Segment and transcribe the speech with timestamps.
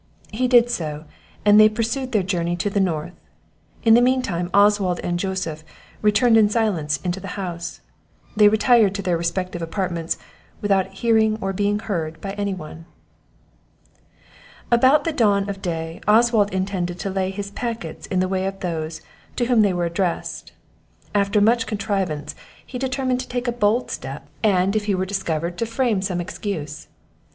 [0.31, 1.05] He did so;
[1.45, 3.13] and they pursued their journey to the north.
[3.83, 5.63] In the mean time, Oswald and Joseph
[6.01, 7.81] returned in silence into the house;
[8.35, 10.17] they retired to their respective apartments
[10.59, 12.85] without hearing or being heard by any one.
[14.71, 18.61] About the dawn of day Oswald intended to lay his packets in the way of
[18.61, 19.01] those
[19.35, 20.51] to whom they were addressed;
[21.13, 22.33] after much contrivance
[22.65, 26.19] he determined to take a bold step, and, if he were discovered, to frame some
[26.19, 26.87] excuse.